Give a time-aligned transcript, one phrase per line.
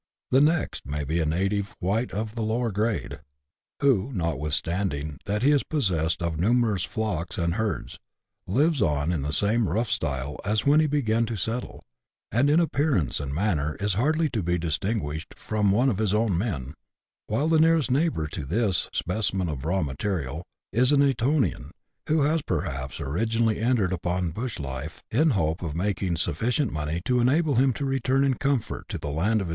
[0.31, 3.19] The next may be a native white of the lower grade,
[3.81, 7.99] who, notwithstanding that he is possessed of numerous flocks and herds,
[8.47, 11.83] lives on in the same rough style as when he began to settle,
[12.31, 16.35] and in appearance and manner is hardly to be distinguished from one of his own
[16.35, 16.73] men,
[17.27, 20.43] while the nearest neighbour to this "specimen of raw material"
[20.73, 21.69] is an Etonian,
[22.07, 26.39] who has perhaps originally entered upon a bush life in the hope of making suf
[26.39, 29.49] ficient money to enable him to return in comfort to the land of CHAP.